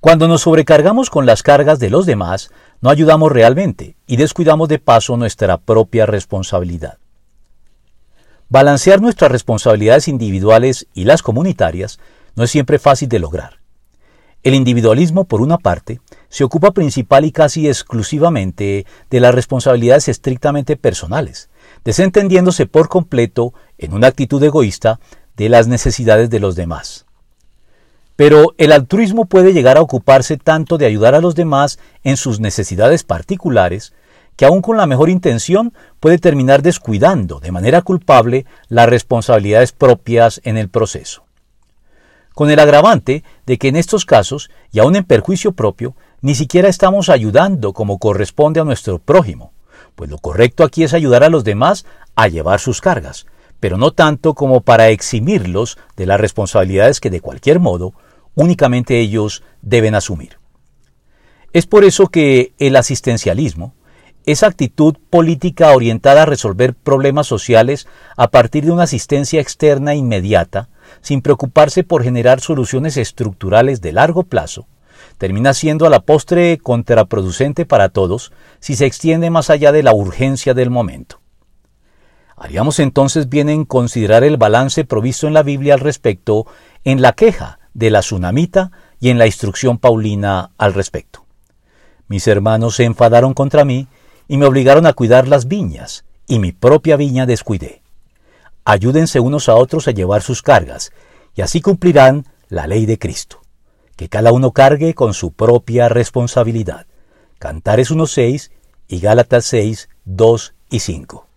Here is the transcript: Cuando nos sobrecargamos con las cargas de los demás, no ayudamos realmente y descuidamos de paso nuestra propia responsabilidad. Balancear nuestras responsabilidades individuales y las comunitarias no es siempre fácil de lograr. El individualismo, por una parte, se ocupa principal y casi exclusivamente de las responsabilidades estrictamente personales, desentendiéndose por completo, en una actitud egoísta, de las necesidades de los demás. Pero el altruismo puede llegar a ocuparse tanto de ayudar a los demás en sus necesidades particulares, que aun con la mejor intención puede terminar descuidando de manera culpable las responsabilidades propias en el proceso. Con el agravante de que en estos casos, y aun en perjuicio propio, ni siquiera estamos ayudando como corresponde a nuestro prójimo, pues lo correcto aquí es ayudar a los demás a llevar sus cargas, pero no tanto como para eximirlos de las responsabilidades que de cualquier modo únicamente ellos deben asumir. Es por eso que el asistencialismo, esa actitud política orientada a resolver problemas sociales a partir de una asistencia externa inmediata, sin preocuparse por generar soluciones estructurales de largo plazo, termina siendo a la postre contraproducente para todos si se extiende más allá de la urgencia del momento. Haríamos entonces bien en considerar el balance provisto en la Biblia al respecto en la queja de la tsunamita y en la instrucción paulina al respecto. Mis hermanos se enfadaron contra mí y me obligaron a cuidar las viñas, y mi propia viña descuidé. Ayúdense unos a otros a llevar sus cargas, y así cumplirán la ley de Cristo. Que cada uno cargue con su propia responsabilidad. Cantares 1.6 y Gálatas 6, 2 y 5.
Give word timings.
Cuando 0.00 0.28
nos 0.28 0.40
sobrecargamos 0.42 1.10
con 1.10 1.26
las 1.26 1.42
cargas 1.42 1.78
de 1.78 1.90
los 1.90 2.06
demás, 2.06 2.50
no 2.80 2.88
ayudamos 2.88 3.30
realmente 3.30 3.96
y 4.06 4.16
descuidamos 4.16 4.70
de 4.70 4.78
paso 4.78 5.18
nuestra 5.18 5.58
propia 5.58 6.06
responsabilidad. 6.06 6.96
Balancear 8.48 9.02
nuestras 9.02 9.30
responsabilidades 9.30 10.08
individuales 10.08 10.86
y 10.94 11.04
las 11.04 11.22
comunitarias 11.22 12.00
no 12.34 12.44
es 12.44 12.50
siempre 12.50 12.78
fácil 12.78 13.10
de 13.10 13.18
lograr. 13.18 13.60
El 14.42 14.54
individualismo, 14.54 15.26
por 15.26 15.42
una 15.42 15.58
parte, 15.58 16.00
se 16.30 16.44
ocupa 16.44 16.70
principal 16.70 17.26
y 17.26 17.30
casi 17.30 17.68
exclusivamente 17.68 18.86
de 19.10 19.20
las 19.20 19.34
responsabilidades 19.34 20.08
estrictamente 20.08 20.78
personales, 20.78 21.50
desentendiéndose 21.84 22.64
por 22.64 22.88
completo, 22.88 23.52
en 23.76 23.92
una 23.92 24.06
actitud 24.06 24.42
egoísta, 24.42 24.98
de 25.36 25.50
las 25.50 25.68
necesidades 25.68 26.30
de 26.30 26.40
los 26.40 26.56
demás. 26.56 27.04
Pero 28.20 28.52
el 28.58 28.72
altruismo 28.72 29.24
puede 29.24 29.54
llegar 29.54 29.78
a 29.78 29.80
ocuparse 29.80 30.36
tanto 30.36 30.76
de 30.76 30.84
ayudar 30.84 31.14
a 31.14 31.22
los 31.22 31.34
demás 31.34 31.78
en 32.04 32.18
sus 32.18 32.38
necesidades 32.38 33.02
particulares, 33.02 33.94
que 34.36 34.44
aun 34.44 34.60
con 34.60 34.76
la 34.76 34.84
mejor 34.84 35.08
intención 35.08 35.72
puede 36.00 36.18
terminar 36.18 36.60
descuidando 36.60 37.40
de 37.40 37.50
manera 37.50 37.80
culpable 37.80 38.44
las 38.68 38.90
responsabilidades 38.90 39.72
propias 39.72 40.42
en 40.44 40.58
el 40.58 40.68
proceso. 40.68 41.24
Con 42.34 42.50
el 42.50 42.58
agravante 42.58 43.24
de 43.46 43.56
que 43.56 43.68
en 43.68 43.76
estos 43.76 44.04
casos, 44.04 44.50
y 44.70 44.80
aun 44.80 44.96
en 44.96 45.04
perjuicio 45.04 45.52
propio, 45.52 45.94
ni 46.20 46.34
siquiera 46.34 46.68
estamos 46.68 47.08
ayudando 47.08 47.72
como 47.72 47.98
corresponde 47.98 48.60
a 48.60 48.64
nuestro 48.64 48.98
prójimo, 48.98 49.54
pues 49.94 50.10
lo 50.10 50.18
correcto 50.18 50.62
aquí 50.62 50.84
es 50.84 50.92
ayudar 50.92 51.24
a 51.24 51.30
los 51.30 51.42
demás 51.42 51.86
a 52.16 52.28
llevar 52.28 52.60
sus 52.60 52.82
cargas, 52.82 53.24
pero 53.60 53.78
no 53.78 53.92
tanto 53.92 54.34
como 54.34 54.60
para 54.60 54.90
eximirlos 54.90 55.78
de 55.96 56.04
las 56.04 56.20
responsabilidades 56.20 57.00
que 57.00 57.08
de 57.08 57.22
cualquier 57.22 57.60
modo 57.60 57.94
únicamente 58.40 58.98
ellos 58.98 59.42
deben 59.60 59.94
asumir. 59.94 60.38
Es 61.52 61.66
por 61.66 61.84
eso 61.84 62.06
que 62.06 62.54
el 62.58 62.74
asistencialismo, 62.76 63.74
esa 64.24 64.46
actitud 64.46 64.96
política 65.10 65.72
orientada 65.72 66.22
a 66.22 66.26
resolver 66.26 66.74
problemas 66.74 67.26
sociales 67.26 67.86
a 68.16 68.28
partir 68.28 68.64
de 68.64 68.70
una 68.70 68.84
asistencia 68.84 69.40
externa 69.40 69.94
inmediata, 69.94 70.70
sin 71.02 71.20
preocuparse 71.20 71.84
por 71.84 72.02
generar 72.02 72.40
soluciones 72.40 72.96
estructurales 72.96 73.82
de 73.82 73.92
largo 73.92 74.22
plazo, 74.22 74.66
termina 75.18 75.52
siendo 75.52 75.86
a 75.86 75.90
la 75.90 76.00
postre 76.00 76.58
contraproducente 76.58 77.66
para 77.66 77.90
todos 77.90 78.32
si 78.58 78.74
se 78.74 78.86
extiende 78.86 79.28
más 79.28 79.50
allá 79.50 79.70
de 79.70 79.82
la 79.82 79.92
urgencia 79.92 80.54
del 80.54 80.70
momento. 80.70 81.20
Haríamos 82.36 82.78
entonces 82.78 83.28
bien 83.28 83.50
en 83.50 83.66
considerar 83.66 84.24
el 84.24 84.38
balance 84.38 84.84
provisto 84.86 85.26
en 85.26 85.34
la 85.34 85.42
Biblia 85.42 85.74
al 85.74 85.80
respecto 85.80 86.46
en 86.84 87.02
la 87.02 87.12
queja 87.12 87.59
de 87.74 87.90
la 87.90 88.00
tsunamita 88.00 88.70
y 89.00 89.10
en 89.10 89.18
la 89.18 89.26
instrucción 89.26 89.78
paulina 89.78 90.50
al 90.58 90.74
respecto. 90.74 91.24
Mis 92.08 92.26
hermanos 92.26 92.76
se 92.76 92.84
enfadaron 92.84 93.34
contra 93.34 93.64
mí 93.64 93.88
y 94.28 94.36
me 94.36 94.46
obligaron 94.46 94.86
a 94.86 94.92
cuidar 94.92 95.28
las 95.28 95.48
viñas, 95.48 96.04
y 96.26 96.38
mi 96.38 96.52
propia 96.52 96.96
viña 96.96 97.26
descuidé. 97.26 97.82
Ayúdense 98.64 99.20
unos 99.20 99.48
a 99.48 99.54
otros 99.54 99.88
a 99.88 99.92
llevar 99.92 100.22
sus 100.22 100.42
cargas, 100.42 100.92
y 101.34 101.42
así 101.42 101.60
cumplirán 101.60 102.26
la 102.48 102.66
ley 102.66 102.86
de 102.86 102.98
Cristo. 102.98 103.40
Que 103.96 104.08
cada 104.08 104.32
uno 104.32 104.52
cargue 104.52 104.94
con 104.94 105.14
su 105.14 105.32
propia 105.32 105.88
responsabilidad. 105.88 106.86
Cantares 107.38 107.90
1.6 107.90 108.50
y 108.88 109.00
Gálatas 109.00 109.44
6, 109.46 109.88
2 110.04 110.54
y 110.70 110.80
5. 110.80 111.29